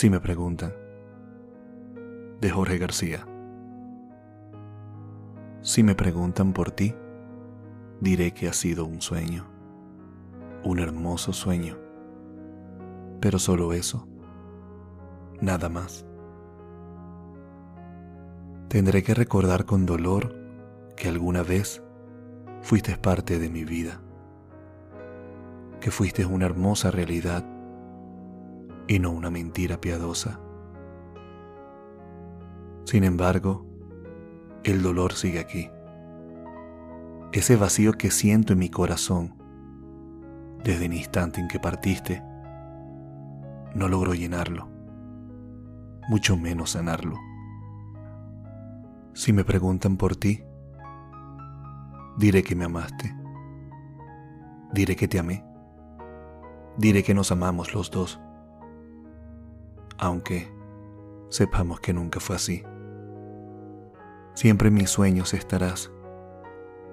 Si 0.00 0.08
me 0.08 0.18
preguntan, 0.18 0.72
de 2.40 2.48
Jorge 2.48 2.78
García. 2.78 3.28
Si 5.60 5.82
me 5.82 5.94
preguntan 5.94 6.54
por 6.54 6.70
ti, 6.70 6.94
diré 8.00 8.32
que 8.32 8.48
ha 8.48 8.54
sido 8.54 8.86
un 8.86 9.02
sueño, 9.02 9.44
un 10.64 10.78
hermoso 10.78 11.34
sueño, 11.34 11.76
pero 13.20 13.38
solo 13.38 13.74
eso, 13.74 14.08
nada 15.42 15.68
más. 15.68 16.06
Tendré 18.68 19.02
que 19.02 19.12
recordar 19.12 19.66
con 19.66 19.84
dolor 19.84 20.34
que 20.96 21.08
alguna 21.08 21.42
vez 21.42 21.82
fuiste 22.62 22.96
parte 22.96 23.38
de 23.38 23.50
mi 23.50 23.64
vida, 23.64 24.00
que 25.78 25.90
fuiste 25.90 26.24
una 26.24 26.46
hermosa 26.46 26.90
realidad 26.90 27.44
y 28.90 28.98
no 28.98 29.12
una 29.12 29.30
mentira 29.30 29.80
piadosa. 29.80 30.40
Sin 32.82 33.04
embargo, 33.04 33.64
el 34.64 34.82
dolor 34.82 35.12
sigue 35.12 35.38
aquí. 35.38 35.70
Ese 37.32 37.54
vacío 37.54 37.92
que 37.92 38.10
siento 38.10 38.52
en 38.52 38.58
mi 38.58 38.68
corazón 38.68 39.36
desde 40.64 40.86
el 40.86 40.94
instante 40.94 41.40
en 41.40 41.46
que 41.46 41.60
partiste, 41.60 42.20
no 43.76 43.86
logro 43.86 44.12
llenarlo, 44.12 44.68
mucho 46.08 46.36
menos 46.36 46.70
sanarlo. 46.70 47.16
Si 49.12 49.32
me 49.32 49.44
preguntan 49.44 49.98
por 49.98 50.16
ti, 50.16 50.42
diré 52.18 52.42
que 52.42 52.56
me 52.56 52.64
amaste, 52.64 53.14
diré 54.72 54.96
que 54.96 55.06
te 55.06 55.20
amé, 55.20 55.44
diré 56.76 57.04
que 57.04 57.14
nos 57.14 57.30
amamos 57.30 57.72
los 57.72 57.92
dos, 57.92 58.20
aunque 60.00 60.50
sepamos 61.28 61.78
que 61.80 61.92
nunca 61.92 62.20
fue 62.20 62.36
así. 62.36 62.64
Siempre 64.34 64.68
en 64.68 64.74
mis 64.74 64.88
sueños 64.88 65.34
estarás, 65.34 65.92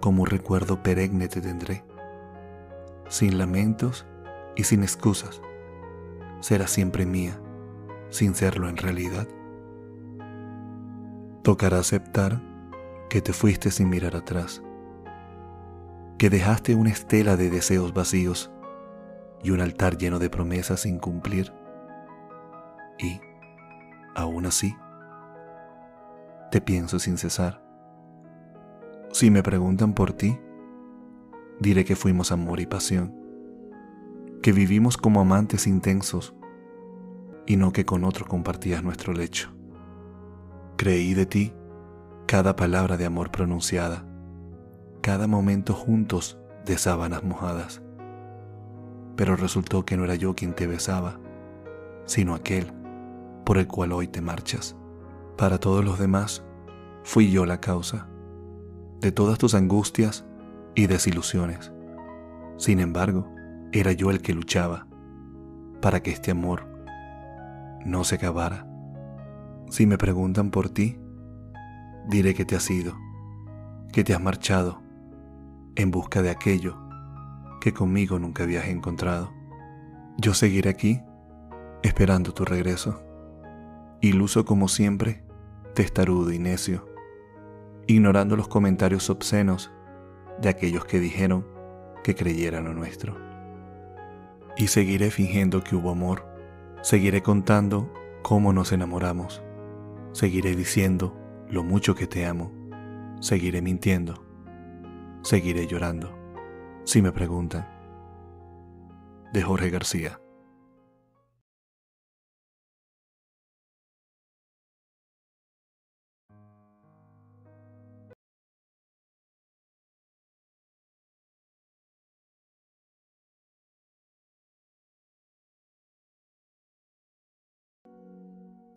como 0.00 0.22
un 0.22 0.28
recuerdo 0.28 0.82
perenne 0.82 1.26
te 1.26 1.40
tendré, 1.40 1.82
sin 3.08 3.38
lamentos 3.38 4.06
y 4.54 4.64
sin 4.64 4.82
excusas. 4.82 5.40
Serás 6.40 6.70
siempre 6.70 7.06
mía, 7.06 7.40
sin 8.10 8.34
serlo 8.34 8.68
en 8.68 8.76
realidad. 8.76 9.26
Tocará 11.42 11.78
aceptar 11.78 12.42
que 13.08 13.22
te 13.22 13.32
fuiste 13.32 13.70
sin 13.70 13.88
mirar 13.88 14.14
atrás, 14.14 14.62
que 16.18 16.28
dejaste 16.28 16.74
una 16.74 16.90
estela 16.90 17.36
de 17.36 17.48
deseos 17.48 17.94
vacíos 17.94 18.50
y 19.42 19.52
un 19.52 19.62
altar 19.62 19.96
lleno 19.96 20.18
de 20.18 20.28
promesas 20.28 20.80
sin 20.80 20.98
cumplir. 20.98 21.59
Y, 23.02 23.20
aún 24.14 24.46
así, 24.46 24.76
te 26.50 26.60
pienso 26.60 26.98
sin 26.98 27.16
cesar. 27.16 27.62
Si 29.12 29.30
me 29.30 29.42
preguntan 29.42 29.94
por 29.94 30.12
ti, 30.12 30.38
diré 31.60 31.84
que 31.84 31.96
fuimos 31.96 32.32
amor 32.32 32.60
y 32.60 32.66
pasión, 32.66 33.14
que 34.42 34.52
vivimos 34.52 34.96
como 34.96 35.20
amantes 35.20 35.66
intensos 35.66 36.34
y 37.46 37.56
no 37.56 37.72
que 37.72 37.84
con 37.84 38.04
otro 38.04 38.26
compartías 38.26 38.82
nuestro 38.82 39.12
lecho. 39.12 39.50
Creí 40.76 41.14
de 41.14 41.26
ti 41.26 41.52
cada 42.26 42.56
palabra 42.56 42.96
de 42.96 43.06
amor 43.06 43.30
pronunciada, 43.30 44.06
cada 45.00 45.26
momento 45.26 45.74
juntos 45.74 46.38
de 46.64 46.78
sábanas 46.78 47.22
mojadas, 47.22 47.82
pero 49.16 49.36
resultó 49.36 49.84
que 49.84 49.96
no 49.96 50.04
era 50.04 50.14
yo 50.14 50.34
quien 50.34 50.54
te 50.54 50.66
besaba, 50.66 51.18
sino 52.06 52.34
aquel 52.34 52.72
por 53.50 53.58
el 53.58 53.66
cual 53.66 53.90
hoy 53.90 54.06
te 54.06 54.20
marchas. 54.20 54.76
Para 55.36 55.58
todos 55.58 55.84
los 55.84 55.98
demás, 55.98 56.44
fui 57.02 57.32
yo 57.32 57.46
la 57.46 57.60
causa 57.60 58.06
de 59.00 59.10
todas 59.10 59.38
tus 59.38 59.54
angustias 59.54 60.24
y 60.76 60.86
desilusiones. 60.86 61.72
Sin 62.58 62.78
embargo, 62.78 63.28
era 63.72 63.90
yo 63.90 64.12
el 64.12 64.22
que 64.22 64.34
luchaba 64.34 64.86
para 65.82 66.00
que 66.00 66.12
este 66.12 66.30
amor 66.30 66.68
no 67.84 68.04
se 68.04 68.14
acabara. 68.14 68.68
Si 69.68 69.84
me 69.84 69.98
preguntan 69.98 70.52
por 70.52 70.68
ti, 70.68 71.00
diré 72.08 72.34
que 72.34 72.44
te 72.44 72.54
has 72.54 72.70
ido, 72.70 72.94
que 73.92 74.04
te 74.04 74.14
has 74.14 74.22
marchado 74.22 74.80
en 75.74 75.90
busca 75.90 76.22
de 76.22 76.30
aquello 76.30 76.76
que 77.60 77.72
conmigo 77.72 78.20
nunca 78.20 78.44
habías 78.44 78.68
encontrado. 78.68 79.32
Yo 80.18 80.34
seguiré 80.34 80.70
aquí 80.70 81.00
esperando 81.82 82.32
tu 82.32 82.44
regreso, 82.44 83.09
iluso 84.00 84.44
como 84.44 84.68
siempre 84.68 85.22
testarudo 85.74 86.32
y 86.32 86.38
necio, 86.38 86.88
ignorando 87.86 88.36
los 88.36 88.48
comentarios 88.48 89.10
obscenos 89.10 89.70
de 90.40 90.48
aquellos 90.48 90.84
que 90.84 91.00
dijeron 91.00 91.46
que 92.02 92.14
creyeran 92.14 92.64
lo 92.64 92.74
nuestro. 92.74 93.16
Y 94.56 94.68
seguiré 94.68 95.10
fingiendo 95.10 95.62
que 95.62 95.76
hubo 95.76 95.90
amor, 95.90 96.26
seguiré 96.82 97.22
contando 97.22 97.92
cómo 98.22 98.52
nos 98.52 98.72
enamoramos, 98.72 99.42
seguiré 100.12 100.56
diciendo 100.56 101.16
lo 101.48 101.62
mucho 101.62 101.94
que 101.94 102.06
te 102.06 102.26
amo, 102.26 102.52
seguiré 103.20 103.62
mintiendo, 103.62 104.24
seguiré 105.22 105.66
llorando, 105.66 106.16
si 106.84 107.02
me 107.02 107.12
preguntan. 107.12 107.68
De 109.32 109.42
Jorge 109.42 109.70
García. 109.70 110.20